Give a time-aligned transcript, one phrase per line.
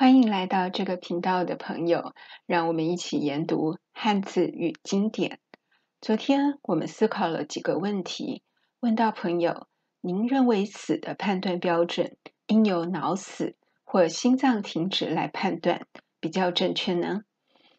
[0.00, 2.14] 欢迎来到这个频道的朋友，
[2.46, 5.40] 让我们一起研读汉字与经典。
[6.00, 8.44] 昨天我们思考了几个问题，
[8.78, 9.66] 问到朋友：
[10.00, 12.16] 您认为死的判断标准
[12.46, 15.88] 应由脑死或心脏停止来判断
[16.20, 17.22] 比较正确呢？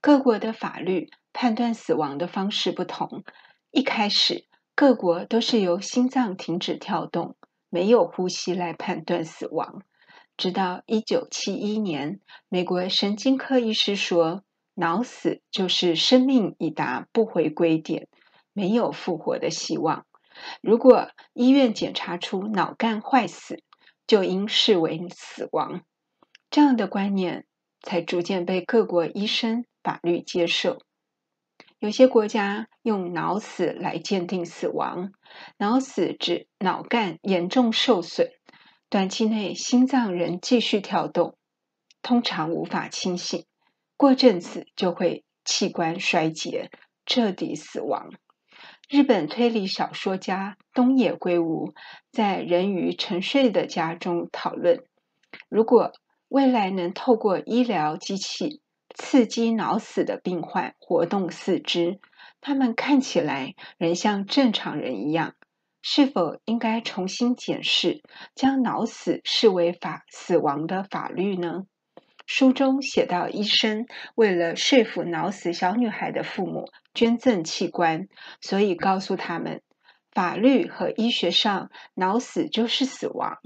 [0.00, 3.22] 各国的法律判断死亡的方式不同，
[3.70, 7.36] 一开始各国都是由心脏停止跳动，
[7.68, 9.84] 没有呼吸来判断死亡。
[10.40, 12.18] 直到一九七一年，
[12.48, 18.08] 美国神经科医师说，脑死就是生命已达不回归点，
[18.54, 20.06] 没有复活的希望。
[20.62, 23.62] 如果医院检查出脑干坏死，
[24.06, 25.82] 就应视为死亡。
[26.48, 27.44] 这样的观念
[27.82, 30.80] 才逐渐被各国医生法律接受。
[31.78, 35.12] 有些国家用脑死来鉴定死亡，
[35.58, 38.30] 脑死指脑干严重受损。
[38.90, 41.38] 短期内心脏仍继续跳动，
[42.02, 43.44] 通常无法清醒，
[43.96, 46.72] 过阵子就会器官衰竭，
[47.06, 48.10] 彻底死亡。
[48.88, 51.72] 日本推理小说家东野圭吾
[52.10, 54.82] 在《人鱼沉睡的家》中讨论：
[55.48, 55.92] 如果
[56.26, 58.60] 未来能透过医疗机器
[58.96, 62.00] 刺激脑死的病患活动四肢，
[62.40, 65.36] 他们看起来仍像正常人一样。
[65.82, 68.02] 是否应该重新检视
[68.34, 71.64] 将脑死视为法死亡的法律呢？
[72.26, 78.06] 书中写到，医生为了说服脑死小女孩的父母捐赠器官，
[78.40, 79.62] 所以告诉他们，
[80.12, 83.38] 法律和医学上脑死就是死亡。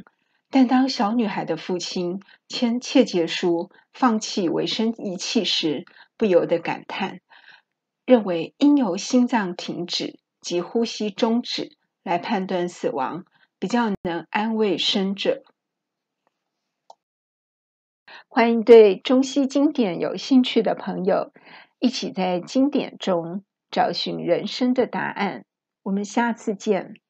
[0.51, 5.85] 但当小女孩的父亲签切结书放弃维生仪器时，
[6.19, 7.21] 不由得感叹，
[8.05, 11.77] 认为应由心脏停止及呼吸终止。
[12.05, 13.24] 来判断死亡，
[13.58, 15.42] 比较能安慰生者。
[18.28, 21.32] 欢迎对中西经典有兴趣的朋友，
[21.78, 25.44] 一起在经典中找寻人生的答案。
[25.82, 27.00] 我们下次见。